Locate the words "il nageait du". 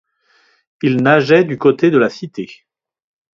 0.81-1.59